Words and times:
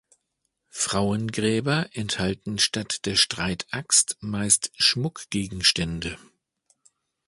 Frauengräber 0.71 1.87
enthalten 1.95 2.57
statt 2.57 3.05
der 3.05 3.15
Streitaxt 3.15 4.17
meist 4.19 4.71
Schmuckgegenstände. 4.75 6.17